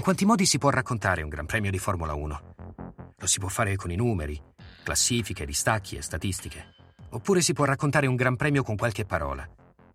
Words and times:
In 0.00 0.06
quanti 0.06 0.24
modi 0.24 0.46
si 0.46 0.56
può 0.56 0.70
raccontare 0.70 1.20
un 1.20 1.28
Gran 1.28 1.44
Premio 1.44 1.70
di 1.70 1.78
Formula 1.78 2.14
1? 2.14 2.54
Lo 3.18 3.26
si 3.26 3.38
può 3.38 3.50
fare 3.50 3.76
con 3.76 3.90
i 3.90 3.96
numeri, 3.96 4.42
classifiche, 4.82 5.44
distacchi 5.44 5.96
e 5.96 6.00
statistiche. 6.00 6.68
Oppure 7.10 7.42
si 7.42 7.52
può 7.52 7.66
raccontare 7.66 8.06
un 8.06 8.16
Gran 8.16 8.34
Premio 8.34 8.62
con 8.62 8.76
qualche 8.76 9.04
parola. 9.04 9.46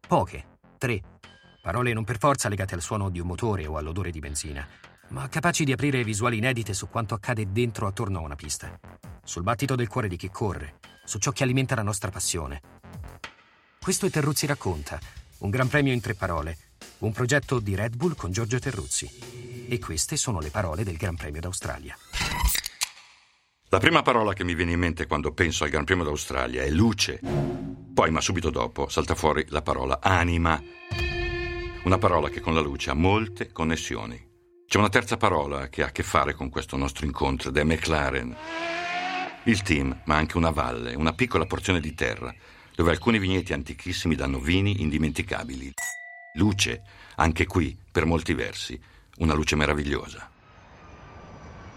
Poche, 0.07 0.59
tre. 0.77 1.01
Parole 1.59 1.91
non 1.91 2.03
per 2.03 2.19
forza 2.19 2.49
legate 2.49 2.75
al 2.75 2.83
suono 2.83 3.09
di 3.09 3.19
un 3.19 3.25
motore 3.25 3.65
o 3.65 3.77
all'odore 3.77 4.11
di 4.11 4.19
benzina, 4.19 4.63
ma 5.07 5.27
capaci 5.27 5.63
di 5.63 5.71
aprire 5.71 6.03
visuali 6.03 6.37
inedite 6.37 6.75
su 6.75 6.87
quanto 6.87 7.15
accade 7.15 7.51
dentro 7.51 7.87
attorno 7.87 8.19
a 8.19 8.21
una 8.21 8.35
pista, 8.35 8.79
sul 9.23 9.41
battito 9.41 9.73
del 9.73 9.87
cuore 9.87 10.07
di 10.07 10.17
chi 10.17 10.29
corre, 10.29 10.77
su 11.03 11.17
ciò 11.17 11.31
che 11.31 11.41
alimenta 11.41 11.73
la 11.73 11.81
nostra 11.81 12.11
passione. 12.11 12.61
Questo 13.81 14.05
è 14.05 14.11
Terruzzi 14.11 14.45
racconta, 14.45 14.99
un 15.39 15.49
gran 15.49 15.67
premio 15.67 15.93
in 15.93 15.99
tre 15.99 16.13
parole, 16.13 16.57
un 16.99 17.11
progetto 17.11 17.59
di 17.59 17.73
Red 17.73 17.95
Bull 17.95 18.15
con 18.15 18.31
Giorgio 18.31 18.59
Terruzzi. 18.59 19.54
E 19.67 19.79
queste 19.79 20.15
sono 20.15 20.39
le 20.39 20.51
parole 20.51 20.83
del 20.83 20.95
Gran 20.95 21.15
Premio 21.15 21.41
d'Australia. 21.41 21.97
La 23.69 23.79
prima 23.79 24.03
parola 24.03 24.33
che 24.33 24.43
mi 24.43 24.53
viene 24.53 24.73
in 24.73 24.79
mente 24.79 25.07
quando 25.07 25.33
penso 25.33 25.63
al 25.63 25.71
Gran 25.71 25.85
Premio 25.85 26.03
d'Australia 26.03 26.61
è 26.61 26.69
luce. 26.69 27.19
Poi, 27.93 28.11
ma 28.11 28.21
subito 28.21 28.51
dopo, 28.51 28.87
salta 28.89 29.15
fuori 29.15 29.43
la 29.49 29.63
parola 29.63 29.99
anima. 30.01 30.61
Una 31.83 31.97
parola 31.97 32.29
che 32.29 32.41
con 32.41 32.53
la 32.53 32.61
luce 32.61 32.91
ha 32.91 32.93
molte 32.93 33.51
connessioni. 33.51 34.23
C'è 34.67 34.77
una 34.77 34.89
terza 34.89 35.17
parola 35.17 35.67
che 35.67 35.81
ha 35.81 35.87
a 35.87 35.91
che 35.91 36.03
fare 36.03 36.35
con 36.35 36.49
questo 36.49 36.77
nostro 36.77 37.05
incontro 37.05 37.49
ed 37.49 37.57
è 37.57 37.63
McLaren. 37.63 38.35
Il 39.45 39.61
team, 39.63 39.99
ma 40.05 40.15
anche 40.15 40.37
una 40.37 40.51
valle, 40.51 40.93
una 40.93 41.13
piccola 41.13 41.45
porzione 41.45 41.79
di 41.79 41.95
terra, 41.95 42.33
dove 42.75 42.91
alcuni 42.91 43.17
vigneti 43.17 43.51
antichissimi 43.53 44.15
danno 44.15 44.39
vini 44.39 44.81
indimenticabili. 44.81 45.73
Luce, 46.35 46.83
anche 47.15 47.45
qui, 47.45 47.77
per 47.91 48.05
molti 48.05 48.33
versi, 48.33 48.79
una 49.17 49.33
luce 49.33 49.55
meravigliosa. 49.55 50.29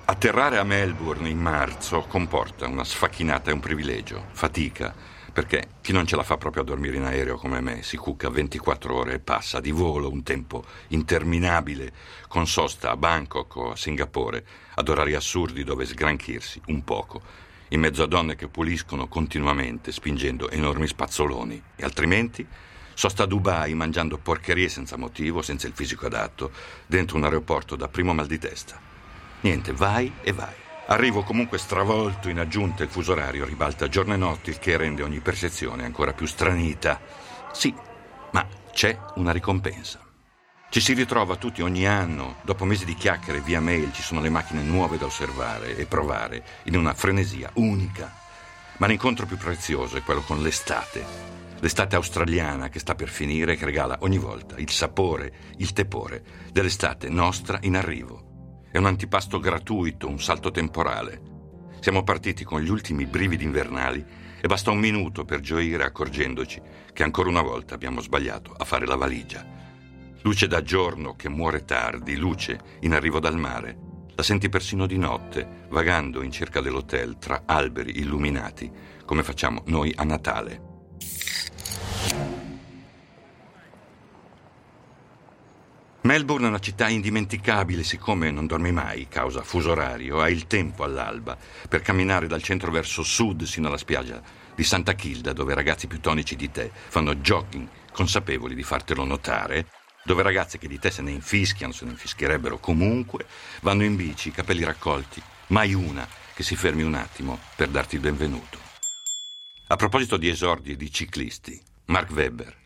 Atterrare 0.07 0.59
a 0.59 0.65
Melbourne 0.65 1.29
in 1.29 1.39
marzo 1.39 2.01
comporta 2.09 2.67
una 2.67 2.85
sfacchinata 2.85 3.51
e 3.51 3.53
un 3.53 3.61
privilegio, 3.61 4.25
fatica, 4.33 4.95
perché 5.33 5.69
chi 5.83 5.93
non 5.93 6.07
ce 6.07 6.17
la 6.17 6.23
fa 6.23 6.37
proprio 6.37 6.63
a 6.63 6.65
dormire 6.65 6.97
in 6.97 7.05
aereo 7.05 7.37
come 7.37 7.61
me 7.61 7.83
si 7.83 7.97
cucca 7.97 8.29
24 8.29 8.95
ore 8.95 9.13
e 9.13 9.19
passa 9.21 9.61
di 9.61 9.71
volo 9.71 10.11
un 10.11 10.23
tempo 10.23 10.65
interminabile 10.89 11.93
con 12.27 12.47
sosta 12.47 12.91
a 12.91 12.97
Bangkok 12.97 13.57
o 13.57 13.71
a 13.71 13.77
Singapore 13.77 14.45
ad 14.75 14.89
orari 14.89 15.15
assurdi 15.15 15.63
dove 15.63 15.85
sgranchirsi 15.85 16.61
un 16.67 16.83
poco. 16.83 17.23
In 17.69 17.81
mezzo 17.81 18.03
a 18.03 18.07
donne 18.07 18.35
che 18.35 18.49
puliscono 18.49 19.07
continuamente 19.07 19.93
spingendo 19.93 20.51
enormi 20.51 20.87
spazzoloni. 20.87 21.63
E 21.77 21.85
altrimenti 21.85 22.45
sosta 22.99 23.23
a 23.23 23.27
Dubai 23.27 23.75
mangiando 23.75 24.19
porcherie 24.19 24.69
senza 24.69 24.97
motivo, 24.97 25.41
senza 25.41 25.69
il 25.69 25.73
fisico 25.73 26.07
adatto, 26.07 26.51
dentro 26.85 27.17
un 27.17 27.23
aeroporto 27.23 27.77
da 27.77 27.87
primo 27.87 28.13
mal 28.13 28.27
di 28.27 28.41
testa. 28.41 28.77
Niente, 29.43 29.73
vai 29.73 30.13
e 30.21 30.33
vai. 30.33 30.53
Arrivo 30.89 31.23
comunque 31.23 31.59
stravolto, 31.59 32.29
in 32.29 32.41
aggiunta 32.41 32.83
il 32.83 32.89
fuso 32.89 33.13
orario 33.13 33.45
ribalta 33.45 33.87
giorno 33.87 34.15
e 34.15 34.17
notte, 34.17 34.51
il 34.51 34.59
che 34.59 34.77
rende 34.77 35.05
ogni 35.05 35.21
percezione 35.21 35.85
ancora 35.85 36.13
più 36.13 36.27
stranita. 36.27 37.01
Sì, 37.53 37.73
ma 38.33 38.45
c'è 38.73 38.99
una 39.15 39.31
ricompensa. 39.31 40.01
Ci 40.69 40.81
si 40.81 40.93
ritrova 40.95 41.37
tutti 41.37 41.63
ogni 41.63 41.87
anno, 41.87 42.39
dopo 42.43 42.65
mesi 42.65 42.85
di 42.85 42.95
chiacchiere 42.95 43.41
via 43.43 43.61
mail 43.61 43.93
ci 43.93 44.03
sono 44.03 44.21
le 44.21 44.29
macchine 44.29 44.63
nuove 44.63 44.99
da 44.99 45.07
osservare 45.07 45.77
e 45.77 45.87
provare 45.87 46.45
in 46.65 46.75
una 46.75 46.95
frenesia 46.95 47.49
unica. 47.55 48.13
Ma 48.79 48.89
l'incontro 48.89 49.25
più 49.25 49.37
prezioso 49.37 49.97
è 49.97 50.03
quello 50.03 50.23
con 50.23 50.43
l'estate. 50.43 51.39
L'estate 51.61 51.97
australiana 51.97 52.69
che 52.69 52.79
sta 52.79 52.95
per 52.95 53.09
finire 53.09 53.55
e 53.55 53.57
che 53.57 53.65
regala 53.65 53.99
ogni 54.03 54.19
volta 54.19 54.57
il 54.59 54.71
sapore, 54.71 55.33
il 55.57 55.73
tepore 55.73 56.23
dell'estate 56.53 57.09
nostra 57.09 57.59
in 57.63 57.75
arrivo. 57.75 58.63
È 58.71 58.79
un 58.79 58.87
antipasto 58.87 59.41
gratuito, 59.41 60.09
un 60.09 60.21
salto 60.21 60.53
temporale. 60.53 61.21
Siamo 61.81 62.05
partiti 62.05 62.45
con 62.45 62.61
gli 62.61 62.69
ultimi 62.69 63.07
brividi 63.07 63.43
invernali 63.43 64.05
e 64.41 64.47
basta 64.47 64.71
un 64.71 64.79
minuto 64.79 65.25
per 65.25 65.41
gioire 65.41 65.83
accorgendoci 65.83 66.63
che 66.93 67.03
ancora 67.03 67.29
una 67.29 67.43
volta 67.43 67.75
abbiamo 67.75 68.01
sbagliato 68.01 68.53
a 68.53 68.65
fare 68.65 68.87
la 68.87 68.97
valigia. 68.97 69.45
Luce 70.23 70.47
da 70.47 70.63
giorno 70.63 71.17
che 71.17 71.29
muore 71.29 71.65
tardi, 71.65 72.17
luce 72.17 72.61
in 72.81 72.93
arrivo 72.93 73.19
dal 73.19 73.37
mare. 73.37 73.77
La 74.15 74.23
senti 74.23 74.49
persino 74.49 74.87
di 74.87 74.97
notte, 74.97 75.67
vagando 75.71 76.23
in 76.23 76.31
cerca 76.31 76.61
dell'hotel 76.61 77.19
tra 77.19 77.43
alberi 77.47 77.99
illuminati, 77.99 78.71
come 79.05 79.25
facciamo 79.25 79.63
noi 79.67 79.93
a 79.97 80.05
Natale. 80.05 80.68
Melbourne 86.09 86.47
è 86.47 86.49
una 86.49 86.59
città 86.59 86.89
indimenticabile, 86.89 87.83
siccome 87.83 88.31
non 88.31 88.47
dormi 88.47 88.73
mai, 88.73 89.09
causa 89.09 89.43
fuso 89.43 89.73
orario, 89.73 90.23
hai 90.23 90.33
il 90.33 90.47
tempo 90.47 90.83
all'alba 90.83 91.37
per 91.69 91.83
camminare 91.83 92.27
dal 92.27 92.43
centro 92.43 92.71
verso 92.71 93.03
sud 93.03 93.43
sino 93.43 93.69
alla 93.69 93.77
spiaggia 93.77 94.23
di 94.55 94.65
Santa 94.65 94.95
Kilda, 94.95 95.35
dove 95.35 95.53
ragazzi 95.53 95.87
più 95.87 96.01
tonici 96.01 96.35
di 96.35 96.51
te 96.51 96.71
fanno 96.73 97.17
jogging, 97.17 97.69
consapevoli 97.93 98.55
di 98.55 98.63
fartelo 98.63 99.05
notare, 99.05 99.67
dove 100.03 100.23
ragazze 100.23 100.57
che 100.57 100.67
di 100.67 100.79
te 100.79 100.91
se 100.91 101.03
ne 101.03 101.11
infischiano, 101.11 101.75
se 101.75 101.85
ne 101.85 101.91
infischierebbero 101.91 102.57
comunque, 102.57 103.27
vanno 103.61 103.85
in 103.85 103.95
bici, 103.95 104.31
capelli 104.31 104.65
raccolti, 104.65 105.21
mai 105.49 105.75
una 105.75 106.09
che 106.33 106.43
si 106.43 106.57
fermi 106.57 106.85
un 106.85 106.95
attimo 106.95 107.39
per 107.55 107.69
darti 107.69 107.97
il 107.97 108.01
benvenuto. 108.01 108.59
A 109.67 109.77
proposito 109.77 110.17
di 110.17 110.31
esordi 110.31 110.73
e 110.73 110.77
di 110.77 110.91
ciclisti, 110.91 111.61
Mark 111.85 112.11
Webber, 112.13 112.57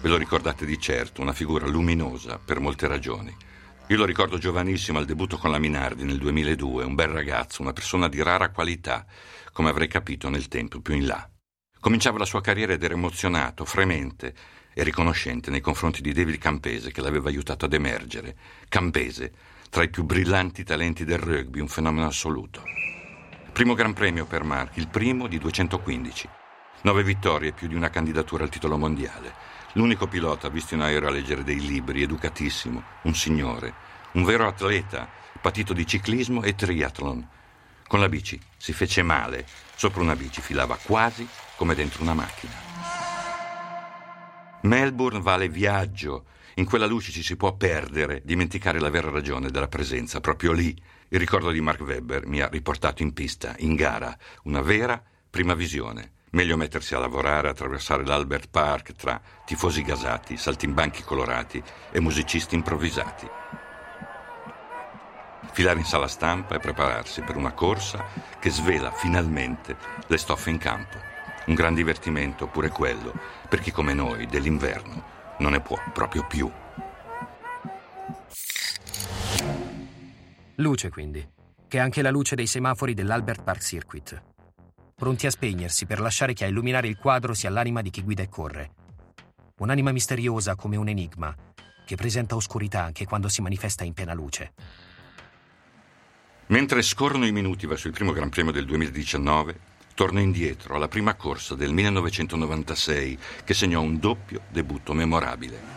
Ve 0.00 0.08
lo 0.08 0.16
ricordate 0.16 0.64
di 0.64 0.78
certo, 0.78 1.22
una 1.22 1.32
figura 1.32 1.66
luminosa 1.66 2.38
per 2.38 2.60
molte 2.60 2.86
ragioni. 2.86 3.34
Io 3.88 3.96
lo 3.96 4.04
ricordo 4.04 4.38
giovanissimo 4.38 4.98
al 4.98 5.04
debutto 5.04 5.38
con 5.38 5.50
la 5.50 5.58
Minardi 5.58 6.04
nel 6.04 6.18
2002, 6.18 6.84
un 6.84 6.94
bel 6.94 7.08
ragazzo, 7.08 7.62
una 7.62 7.72
persona 7.72 8.08
di 8.08 8.22
rara 8.22 8.50
qualità, 8.50 9.04
come 9.52 9.70
avrei 9.70 9.88
capito 9.88 10.28
nel 10.28 10.46
tempo 10.46 10.80
più 10.80 10.94
in 10.94 11.06
là. 11.06 11.28
Cominciava 11.80 12.18
la 12.18 12.26
sua 12.26 12.40
carriera 12.40 12.74
ed 12.74 12.82
era 12.84 12.94
emozionato, 12.94 13.64
fremente 13.64 14.34
e 14.72 14.84
riconoscente 14.84 15.50
nei 15.50 15.60
confronti 15.60 16.00
di 16.00 16.12
David 16.12 16.38
Campese 16.38 16.92
che 16.92 17.00
l'aveva 17.00 17.28
aiutato 17.28 17.64
ad 17.64 17.72
emergere. 17.72 18.36
Campese, 18.68 19.32
tra 19.68 19.82
i 19.82 19.90
più 19.90 20.04
brillanti 20.04 20.62
talenti 20.62 21.04
del 21.04 21.18
rugby, 21.18 21.58
un 21.58 21.68
fenomeno 21.68 22.06
assoluto. 22.06 22.62
Primo 23.52 23.74
Gran 23.74 23.94
Premio 23.94 24.26
per 24.26 24.44
Mark, 24.44 24.76
il 24.76 24.86
primo 24.86 25.26
di 25.26 25.38
215. 25.38 26.28
Nove 26.82 27.02
vittorie, 27.02 27.50
più 27.50 27.66
di 27.66 27.74
una 27.74 27.90
candidatura 27.90 28.44
al 28.44 28.50
titolo 28.50 28.78
mondiale. 28.78 29.56
L'unico 29.72 30.06
pilota 30.06 30.48
visto 30.48 30.74
in 30.74 30.80
aereo 30.80 31.08
a 31.08 31.12
leggere 31.12 31.44
dei 31.44 31.60
libri, 31.60 32.02
educatissimo, 32.02 32.82
un 33.02 33.14
signore, 33.14 33.74
un 34.12 34.24
vero 34.24 34.46
atleta, 34.46 35.08
patito 35.40 35.72
di 35.72 35.86
ciclismo 35.86 36.42
e 36.42 36.54
triathlon. 36.54 37.28
Con 37.86 38.00
la 38.00 38.08
bici 38.08 38.40
si 38.56 38.72
fece 38.72 39.02
male, 39.02 39.46
sopra 39.74 40.00
una 40.00 40.16
bici 40.16 40.40
filava 40.40 40.78
quasi 40.82 41.26
come 41.56 41.74
dentro 41.74 42.02
una 42.02 42.14
macchina. 42.14 42.52
Melbourne 44.62 45.20
vale 45.20 45.48
viaggio, 45.48 46.24
in 46.54 46.64
quella 46.64 46.86
luce 46.86 47.12
ci 47.12 47.22
si 47.22 47.36
può 47.36 47.54
perdere, 47.54 48.22
dimenticare 48.24 48.80
la 48.80 48.90
vera 48.90 49.10
ragione 49.10 49.50
della 49.50 49.68
presenza, 49.68 50.20
proprio 50.20 50.52
lì. 50.52 50.76
Il 51.08 51.18
ricordo 51.18 51.50
di 51.50 51.60
Mark 51.60 51.80
Webber 51.80 52.26
mi 52.26 52.40
ha 52.40 52.48
riportato 52.48 53.02
in 53.02 53.12
pista, 53.12 53.54
in 53.58 53.74
gara, 53.74 54.16
una 54.44 54.60
vera 54.60 55.00
prima 55.30 55.54
visione. 55.54 56.12
Meglio 56.30 56.58
mettersi 56.58 56.94
a 56.94 56.98
lavorare, 56.98 57.48
attraversare 57.48 58.04
l'Albert 58.04 58.48
Park 58.50 58.92
tra 58.92 59.20
tifosi 59.46 59.82
gasati, 59.82 60.36
saltimbanchi 60.36 61.02
colorati 61.02 61.62
e 61.90 62.00
musicisti 62.00 62.54
improvvisati. 62.54 63.26
Filare 65.52 65.78
in 65.78 65.86
sala 65.86 66.06
stampa 66.06 66.54
e 66.54 66.58
prepararsi 66.58 67.22
per 67.22 67.36
una 67.36 67.52
corsa 67.52 68.04
che 68.38 68.50
svela 68.50 68.90
finalmente 68.92 69.76
le 70.06 70.18
stoffe 70.18 70.50
in 70.50 70.58
campo. 70.58 70.98
Un 71.46 71.54
gran 71.54 71.72
divertimento 71.72 72.46
pure 72.46 72.68
quello 72.68 73.14
per 73.48 73.60
chi 73.60 73.70
come 73.70 73.94
noi 73.94 74.26
dell'inverno 74.26 75.16
non 75.38 75.52
ne 75.52 75.60
può 75.60 75.80
proprio 75.94 76.26
più. 76.26 76.50
Luce 80.56 80.90
quindi, 80.90 81.26
che 81.66 81.78
è 81.78 81.80
anche 81.80 82.02
la 82.02 82.10
luce 82.10 82.34
dei 82.34 82.46
semafori 82.46 82.92
dell'Albert 82.92 83.42
Park 83.42 83.62
Circuit 83.62 84.22
pronti 84.98 85.28
a 85.28 85.30
spegnersi 85.30 85.86
per 85.86 86.00
lasciare 86.00 86.32
che 86.32 86.44
a 86.44 86.48
illuminare 86.48 86.88
il 86.88 86.96
quadro 86.96 87.32
sia 87.32 87.50
l'anima 87.50 87.82
di 87.82 87.90
chi 87.90 88.02
guida 88.02 88.24
e 88.24 88.28
corre. 88.28 88.70
Un'anima 89.58 89.92
misteriosa 89.92 90.56
come 90.56 90.74
un 90.74 90.88
enigma, 90.88 91.32
che 91.86 91.94
presenta 91.94 92.34
oscurità 92.34 92.82
anche 92.82 93.06
quando 93.06 93.28
si 93.28 93.40
manifesta 93.40 93.84
in 93.84 93.92
piena 93.92 94.12
luce. 94.12 94.52
Mentre 96.46 96.82
scorrono 96.82 97.26
i 97.26 97.32
minuti 97.32 97.68
verso 97.68 97.86
il 97.86 97.92
primo 97.92 98.10
Gran 98.10 98.28
Premio 98.28 98.50
del 98.50 98.64
2019, 98.64 99.60
torno 99.94 100.18
indietro 100.18 100.74
alla 100.74 100.88
prima 100.88 101.14
corsa 101.14 101.54
del 101.54 101.72
1996 101.72 103.18
che 103.44 103.54
segnò 103.54 103.80
un 103.80 104.00
doppio 104.00 104.40
debutto 104.48 104.94
memorabile. 104.94 105.76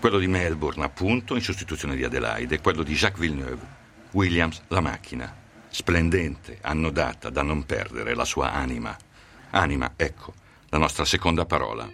Quello 0.00 0.18
di 0.18 0.26
Melbourne, 0.26 0.84
appunto, 0.84 1.36
in 1.36 1.42
sostituzione 1.42 1.94
di 1.94 2.02
Adelaide, 2.02 2.56
e 2.56 2.60
quello 2.60 2.82
di 2.82 2.94
Jacques 2.94 3.20
Villeneuve, 3.20 3.76
Williams 4.10 4.62
la 4.68 4.80
macchina 4.80 5.46
splendente, 5.70 6.58
annodata 6.62 7.30
da 7.30 7.42
non 7.42 7.64
perdere 7.64 8.14
la 8.14 8.24
sua 8.24 8.52
anima. 8.52 8.96
Anima, 9.50 9.92
ecco, 9.96 10.34
la 10.68 10.78
nostra 10.78 11.04
seconda 11.04 11.46
parola. 11.46 11.88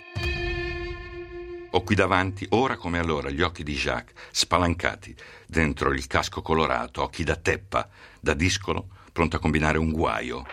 Ho 1.71 1.83
qui 1.83 1.95
davanti, 1.95 2.47
ora 2.51 2.77
come 2.77 2.99
allora, 2.99 3.31
gli 3.31 3.43
occhi 3.43 3.65
di 3.65 3.75
Jacques, 3.75 4.15
spalancati, 4.31 5.15
dentro 5.47 5.93
il 5.93 6.07
casco 6.07 6.41
colorato, 6.41 7.03
occhi 7.03 7.25
da 7.25 7.35
teppa, 7.35 7.89
da 8.21 8.33
discolo, 8.33 8.89
pronto 9.13 9.37
a 9.37 9.39
combinare 9.41 9.79
un 9.79 9.91
guaio. 9.91 10.47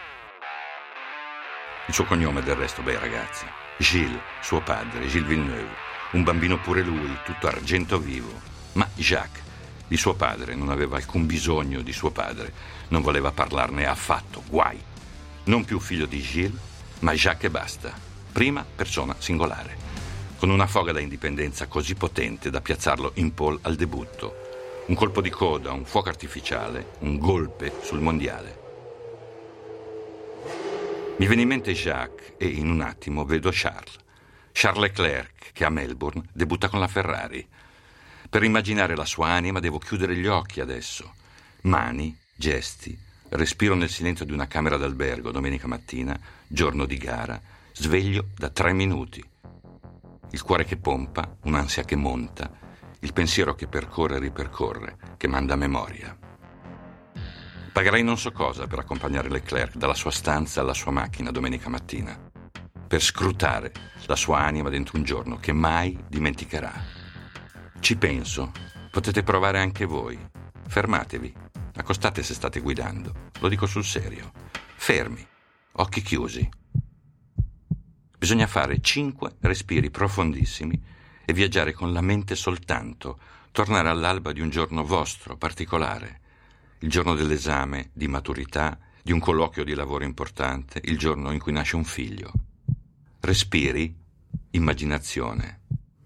Il 1.87 1.93
suo 1.93 2.05
cognome 2.05 2.41
del 2.41 2.55
resto, 2.55 2.81
beh 2.81 2.97
ragazzi, 2.97 3.45
Gilles, 3.77 4.19
suo 4.41 4.61
padre, 4.61 5.07
Gilles 5.07 5.27
Villeneuve, 5.27 5.75
un 6.13 6.23
bambino 6.23 6.59
pure 6.59 6.81
lui, 6.81 7.15
tutto 7.23 7.47
argento 7.47 7.99
vivo. 7.99 8.31
Ma 8.73 8.87
Jacques, 8.95 9.43
di 9.91 9.97
suo 9.97 10.13
padre, 10.13 10.55
non 10.55 10.69
aveva 10.69 10.95
alcun 10.95 11.25
bisogno 11.25 11.81
di 11.81 11.91
suo 11.91 12.11
padre, 12.11 12.53
non 12.87 13.01
voleva 13.01 13.33
parlarne 13.33 13.85
affatto, 13.85 14.41
guai. 14.47 14.81
Non 15.43 15.65
più 15.65 15.81
figlio 15.81 16.05
di 16.05 16.21
Gilles, 16.21 16.57
ma 16.99 17.11
Jacques 17.11 17.49
e 17.49 17.49
basta. 17.49 17.93
Prima 18.31 18.63
persona 18.63 19.13
singolare 19.17 19.75
con 20.37 20.49
una 20.49 20.65
foga 20.65 20.93
da 20.93 21.01
indipendenza 21.01 21.67
così 21.67 21.95
potente 21.95 22.49
da 22.49 22.61
piazzarlo 22.61 23.11
in 23.15 23.33
pole 23.33 23.59
al 23.63 23.75
debutto. 23.75 24.83
Un 24.85 24.95
colpo 24.95 25.19
di 25.19 25.29
coda, 25.29 25.73
un 25.73 25.83
fuoco 25.83 26.07
artificiale, 26.07 26.93
un 26.99 27.17
golpe 27.17 27.73
sul 27.81 27.99
mondiale. 27.99 28.59
Mi 31.17 31.27
viene 31.27 31.41
in 31.41 31.49
mente 31.49 31.73
Jacques 31.73 32.35
e 32.37 32.47
in 32.47 32.69
un 32.69 32.79
attimo 32.79 33.25
vedo 33.25 33.49
Charles. 33.51 33.97
Charles 34.53 34.83
Leclerc, 34.83 35.51
che 35.51 35.65
a 35.65 35.69
Melbourne 35.69 36.23
debutta 36.31 36.69
con 36.69 36.79
la 36.79 36.87
Ferrari. 36.87 37.45
Per 38.31 38.43
immaginare 38.43 38.95
la 38.95 39.05
sua 39.05 39.27
anima 39.27 39.59
devo 39.59 39.77
chiudere 39.77 40.15
gli 40.15 40.25
occhi 40.25 40.61
adesso. 40.61 41.13
Mani, 41.63 42.17
gesti, 42.33 42.97
respiro 43.29 43.75
nel 43.75 43.89
silenzio 43.89 44.23
di 44.23 44.31
una 44.31 44.47
camera 44.47 44.77
d'albergo 44.77 45.31
domenica 45.31 45.67
mattina, 45.67 46.17
giorno 46.47 46.85
di 46.85 46.97
gara, 46.97 47.39
sveglio 47.73 48.29
da 48.35 48.49
tre 48.49 48.71
minuti 48.71 49.21
il 50.33 50.41
cuore 50.43 50.63
che 50.63 50.77
pompa, 50.77 51.37
un'ansia 51.43 51.83
che 51.83 51.97
monta, 51.97 52.49
il 52.99 53.11
pensiero 53.11 53.53
che 53.53 53.67
percorre 53.67 54.15
e 54.15 54.19
ripercorre, 54.19 54.97
che 55.17 55.27
manda 55.27 55.57
memoria. 55.57 56.17
Pagherei 57.73 58.03
non 58.03 58.17
so 58.17 58.31
cosa 58.31 58.65
per 58.65 58.79
accompagnare 58.79 59.29
Leclerc 59.29 59.75
dalla 59.75 59.93
sua 59.93 60.11
stanza 60.11 60.61
alla 60.61 60.73
sua 60.73 60.91
macchina 60.91 61.31
domenica 61.31 61.69
mattina, 61.69 62.17
per 62.87 63.01
scrutare 63.01 63.73
la 64.05 64.15
sua 64.15 64.39
anima 64.39 64.69
dentro 64.69 64.97
un 64.97 65.03
giorno 65.03 65.37
che 65.37 65.51
mai 65.51 65.97
dimenticherà. 66.07 67.00
Ci 67.81 67.97
penso, 67.97 68.51
potete 68.91 69.23
provare 69.23 69.59
anche 69.59 69.85
voi. 69.85 70.15
Fermatevi, 70.67 71.33
accostate 71.73 72.21
se 72.21 72.35
state 72.35 72.59
guidando, 72.59 73.31
lo 73.39 73.49
dico 73.49 73.65
sul 73.65 73.83
serio. 73.83 74.31
Fermi, 74.75 75.25
occhi 75.73 76.03
chiusi. 76.03 76.47
Bisogna 78.15 78.45
fare 78.45 78.81
cinque 78.81 79.35
respiri 79.39 79.89
profondissimi 79.89 80.79
e 81.25 81.33
viaggiare 81.33 81.73
con 81.73 81.91
la 81.91 82.01
mente 82.01 82.35
soltanto, 82.35 83.19
tornare 83.51 83.89
all'alba 83.89 84.31
di 84.31 84.41
un 84.41 84.51
giorno 84.51 84.85
vostro, 84.85 85.35
particolare, 85.35 86.21
il 86.81 86.89
giorno 86.89 87.15
dell'esame, 87.15 87.89
di 87.93 88.07
maturità, 88.07 88.77
di 89.01 89.11
un 89.11 89.19
colloquio 89.19 89.63
di 89.63 89.73
lavoro 89.73 90.03
importante, 90.03 90.79
il 90.83 90.99
giorno 90.99 91.31
in 91.31 91.39
cui 91.39 91.51
nasce 91.51 91.75
un 91.75 91.83
figlio. 91.83 92.31
Respiri, 93.21 93.93
immaginazione. 94.51 95.61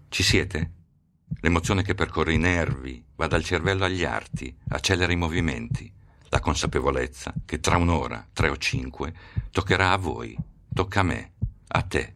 Ci 0.08 0.22
siete? 0.22 0.70
L'emozione 1.46 1.84
che 1.84 1.94
percorre 1.94 2.32
i 2.32 2.38
nervi, 2.38 3.00
va 3.14 3.28
dal 3.28 3.44
cervello 3.44 3.84
agli 3.84 4.02
arti, 4.02 4.52
accelera 4.70 5.12
i 5.12 5.16
movimenti. 5.16 5.88
La 6.30 6.40
consapevolezza 6.40 7.32
che 7.44 7.60
tra 7.60 7.76
un'ora, 7.76 8.26
tre 8.32 8.48
o 8.48 8.56
cinque, 8.56 9.14
toccherà 9.52 9.92
a 9.92 9.96
voi, 9.96 10.36
tocca 10.74 11.00
a 11.00 11.04
me. 11.04 11.34
A 11.68 11.82
te. 11.82 12.14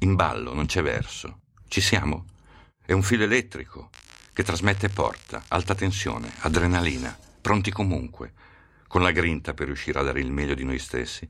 In 0.00 0.16
ballo 0.16 0.52
non 0.52 0.66
c'è 0.66 0.82
verso. 0.82 1.40
Ci 1.66 1.80
siamo? 1.80 2.26
È 2.84 2.92
un 2.92 3.02
filo 3.02 3.24
elettrico 3.24 3.88
che 4.34 4.42
trasmette 4.42 4.90
porta 4.90 5.44
alta 5.48 5.74
tensione, 5.74 6.30
adrenalina, 6.40 7.16
pronti 7.40 7.70
comunque, 7.70 8.34
con 8.86 9.00
la 9.00 9.12
grinta 9.12 9.54
per 9.54 9.64
riuscire 9.64 9.98
a 9.98 10.02
dare 10.02 10.20
il 10.20 10.30
meglio 10.30 10.52
di 10.52 10.64
noi 10.64 10.78
stessi 10.78 11.26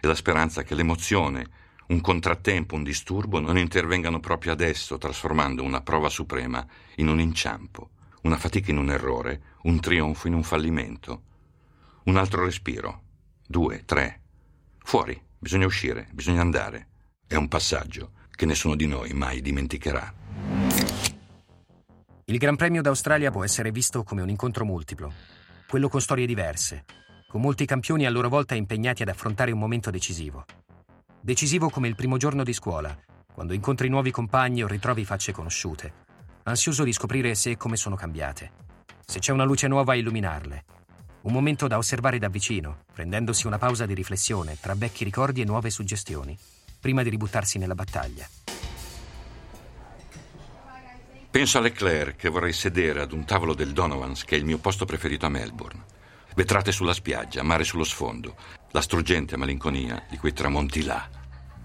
e 0.00 0.06
la 0.06 0.14
speranza 0.14 0.62
che 0.62 0.74
l'emozione, 0.74 1.46
un 1.88 2.00
contrattempo, 2.00 2.74
un 2.74 2.82
disturbo 2.82 3.40
non 3.40 3.56
intervengano 3.56 4.20
proprio 4.20 4.52
adesso, 4.52 4.98
trasformando 4.98 5.62
una 5.62 5.80
prova 5.80 6.10
suprema 6.10 6.66
in 6.96 7.08
un 7.08 7.18
inciampo, 7.18 7.90
una 8.22 8.36
fatica 8.36 8.70
in 8.70 8.76
un 8.76 8.90
errore, 8.90 9.42
un 9.62 9.80
trionfo 9.80 10.28
in 10.28 10.34
un 10.34 10.42
fallimento. 10.42 11.22
Un 12.04 12.16
altro 12.16 12.44
respiro. 12.44 13.02
Due, 13.46 13.84
tre. 13.86 14.20
Fuori, 14.80 15.18
bisogna 15.38 15.64
uscire, 15.64 16.08
bisogna 16.12 16.42
andare. 16.42 16.88
È 17.26 17.36
un 17.36 17.48
passaggio 17.48 18.12
che 18.30 18.44
nessuno 18.44 18.76
di 18.76 18.86
noi 18.86 19.12
mai 19.14 19.40
dimenticherà. 19.40 20.14
Il 22.26 22.36
Gran 22.36 22.56
Premio 22.56 22.82
d'Australia 22.82 23.30
può 23.30 23.44
essere 23.44 23.70
visto 23.70 24.02
come 24.04 24.20
un 24.20 24.28
incontro 24.28 24.66
multiplo, 24.66 25.10
quello 25.66 25.88
con 25.88 26.02
storie 26.02 26.26
diverse, 26.26 26.84
con 27.26 27.40
molti 27.40 27.64
campioni 27.64 28.04
a 28.04 28.10
loro 28.10 28.28
volta 28.28 28.54
impegnati 28.54 29.00
ad 29.00 29.08
affrontare 29.08 29.52
un 29.52 29.58
momento 29.58 29.90
decisivo. 29.90 30.44
Decisivo 31.28 31.68
come 31.68 31.88
il 31.88 31.94
primo 31.94 32.16
giorno 32.16 32.42
di 32.42 32.54
scuola, 32.54 32.98
quando 33.34 33.52
incontri 33.52 33.90
nuovi 33.90 34.10
compagni 34.10 34.62
o 34.62 34.66
ritrovi 34.66 35.04
facce 35.04 35.30
conosciute, 35.30 35.92
ansioso 36.44 36.84
di 36.84 36.92
scoprire 36.94 37.34
se 37.34 37.50
e 37.50 37.56
come 37.58 37.76
sono 37.76 37.96
cambiate, 37.96 38.52
se 39.04 39.18
c'è 39.18 39.32
una 39.32 39.44
luce 39.44 39.68
nuova 39.68 39.92
a 39.92 39.96
illuminarle. 39.96 40.64
Un 41.24 41.32
momento 41.34 41.66
da 41.66 41.76
osservare 41.76 42.18
da 42.18 42.30
vicino, 42.30 42.84
prendendosi 42.94 43.46
una 43.46 43.58
pausa 43.58 43.84
di 43.84 43.92
riflessione 43.92 44.56
tra 44.58 44.74
vecchi 44.74 45.04
ricordi 45.04 45.42
e 45.42 45.44
nuove 45.44 45.68
suggestioni 45.68 46.34
prima 46.80 47.02
di 47.02 47.10
ributtarsi 47.10 47.58
nella 47.58 47.74
battaglia. 47.74 48.26
Penso 51.30 51.58
a 51.58 51.60
Leclerc 51.60 52.16
che 52.16 52.30
vorrei 52.30 52.54
sedere 52.54 53.02
ad 53.02 53.12
un 53.12 53.26
tavolo 53.26 53.52
del 53.52 53.74
Donovans, 53.74 54.24
che 54.24 54.34
è 54.34 54.38
il 54.38 54.46
mio 54.46 54.56
posto 54.56 54.86
preferito 54.86 55.26
a 55.26 55.28
Melbourne. 55.28 55.84
Vetrate 56.34 56.72
sulla 56.72 56.94
spiaggia, 56.94 57.42
mare 57.42 57.64
sullo 57.64 57.84
sfondo, 57.84 58.34
la 58.70 58.80
struggente 58.80 59.36
malinconia 59.36 60.06
di 60.08 60.16
quei 60.16 60.32
tramonti 60.32 60.84
là. 60.84 61.16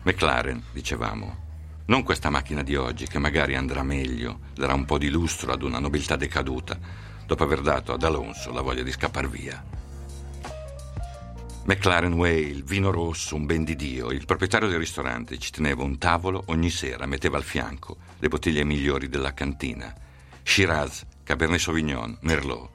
McLaren, 0.04 0.62
dicevamo. 0.74 1.42
Non 1.86 2.04
questa 2.04 2.30
macchina 2.30 2.62
di 2.62 2.76
oggi, 2.76 3.08
che 3.08 3.20
magari 3.20 3.56
andrà 3.56 3.84
meglio, 3.84 4.40
darà 4.54 4.74
un 4.74 4.84
po' 4.84 4.98
di 4.98 5.10
lustro 5.10 5.54
ad 5.54 5.64
una 5.64 5.80
nobiltà 5.80 6.18
decaduta, 6.18 6.78
dopo 7.26 7.44
aver 7.44 7.62
dato 7.62 7.94
ad 7.94 8.04
Alonso 8.04 8.52
la 8.52 8.62
voglia 8.62 8.84
di 8.84 8.92
scappar 8.92 9.30
via. 9.30 9.64
McLaren 11.66 12.14
il 12.26 12.66
vino 12.66 12.92
rosso, 12.92 13.36
un 13.36 13.46
ben 13.46 13.64
di 13.64 13.78
Dio. 13.78 14.12
Il 14.12 14.26
proprietario 14.26 14.68
del 14.68 14.80
ristorante 14.80 15.38
ci 15.38 15.52
teneva 15.52 15.84
un 15.84 15.98
tavolo 15.98 16.44
ogni 16.48 16.70
sera, 16.70 17.06
metteva 17.06 17.38
al 17.38 17.44
fianco 17.44 17.96
le 18.20 18.28
bottiglie 18.28 18.66
migliori 18.66 19.08
della 19.08 19.34
cantina. 19.34 19.94
Shiraz, 20.44 21.06
Cabernet 21.24 21.60
Sauvignon, 21.60 22.18
Merlot. 22.24 22.70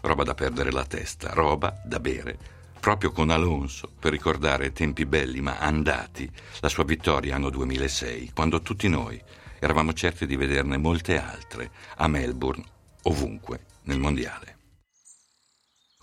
Roba 0.00 0.24
da 0.24 0.34
perdere 0.34 0.72
la 0.72 0.84
testa, 0.84 1.32
roba 1.32 1.80
da 1.84 2.00
bere. 2.00 2.61
Proprio 2.82 3.12
con 3.12 3.30
Alonso, 3.30 3.92
per 3.96 4.10
ricordare 4.10 4.72
tempi 4.72 5.06
belli 5.06 5.40
ma 5.40 5.56
andati, 5.58 6.28
la 6.58 6.68
sua 6.68 6.82
vittoria 6.82 7.36
anno 7.36 7.48
2006, 7.48 8.32
quando 8.34 8.60
tutti 8.60 8.88
noi 8.88 9.22
eravamo 9.60 9.92
certi 9.92 10.26
di 10.26 10.34
vederne 10.34 10.78
molte 10.78 11.16
altre, 11.16 11.70
a 11.98 12.08
Melbourne, 12.08 12.64
ovunque, 13.02 13.66
nel 13.82 14.00
mondiale. 14.00 14.56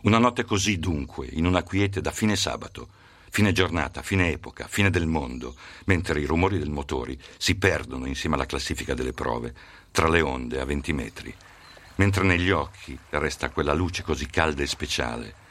Una 0.03 0.19
notte 0.19 0.45
così 0.45 0.79
dunque, 0.79 1.27
in 1.29 1.45
una 1.45 1.63
quiete 1.63 1.99
da 1.99 2.11
fine 2.11 2.37
sabato, 2.37 2.87
fine 3.29 3.51
giornata, 3.51 4.01
fine 4.01 4.31
epoca, 4.31 4.65
fine 4.69 4.89
del 4.89 5.05
mondo, 5.05 5.55
mentre 5.83 6.21
i 6.21 6.25
rumori 6.25 6.59
del 6.59 6.69
motori 6.69 7.19
si 7.37 7.55
perdono 7.55 8.05
insieme 8.05 8.35
alla 8.35 8.45
classifica 8.45 8.93
delle 8.93 9.11
prove, 9.11 9.53
tra 9.91 10.07
le 10.07 10.21
onde 10.21 10.61
a 10.61 10.65
20 10.65 10.93
metri, 10.93 11.35
mentre 11.95 12.23
negli 12.23 12.51
occhi 12.51 12.97
resta 13.09 13.49
quella 13.49 13.73
luce 13.73 14.01
così 14.01 14.27
calda 14.27 14.63
e 14.63 14.65
speciale, 14.65 15.47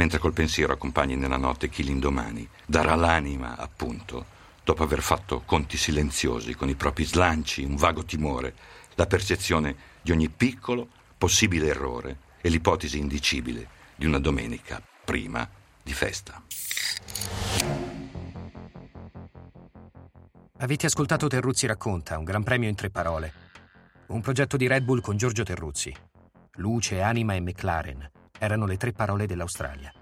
mentre 0.00 0.18
col 0.18 0.32
pensiero 0.32 0.72
accompagni 0.72 1.14
nella 1.14 1.36
notte 1.36 1.68
chi 1.68 1.82
l'indomani 1.82 2.48
darà 2.64 2.94
l'anima, 2.94 3.58
appunto, 3.58 4.24
dopo 4.64 4.82
aver 4.82 5.02
fatto 5.02 5.42
conti 5.44 5.76
silenziosi 5.76 6.54
con 6.54 6.70
i 6.70 6.74
propri 6.74 7.04
slanci, 7.04 7.64
un 7.64 7.76
vago 7.76 8.02
timore, 8.02 8.54
la 8.94 9.06
percezione 9.06 9.76
di 10.00 10.10
ogni 10.10 10.30
piccolo 10.30 10.88
possibile 11.18 11.66
errore 11.66 12.16
e 12.40 12.48
l'ipotesi 12.48 12.96
indicibile 12.96 13.68
di 13.94 14.06
una 14.06 14.18
domenica 14.18 14.82
prima 15.04 15.46
di 15.82 15.92
festa. 15.92 16.42
Avete 20.60 20.86
ascoltato 20.86 21.26
Terruzzi 21.26 21.66
racconta, 21.66 22.16
un 22.16 22.24
gran 22.24 22.42
premio 22.42 22.70
in 22.70 22.74
tre 22.74 22.88
parole. 22.88 23.32
Un 24.06 24.22
progetto 24.22 24.56
di 24.56 24.66
Red 24.66 24.82
Bull 24.82 25.02
con 25.02 25.18
Giorgio 25.18 25.42
Terruzzi. 25.42 25.94
Luce, 26.52 27.02
anima 27.02 27.34
e 27.34 27.40
McLaren 27.40 28.10
erano 28.40 28.64
le 28.64 28.78
tre 28.78 28.92
parole 28.92 29.26
dell'Australia. 29.26 29.92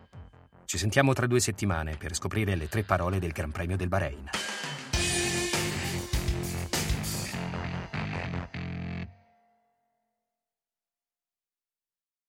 Ci 0.65 0.79
sentiamo 0.79 1.13
tra 1.13 1.27
due 1.27 1.41
settimane 1.41 1.97
per 1.97 2.15
scoprire 2.15 2.55
le 2.55 2.69
tre 2.69 2.85
parole 2.85 3.19
del 3.19 3.33
Gran 3.33 3.51
Premio 3.51 3.77
del 3.77 3.89
Bahrain. 3.89 4.31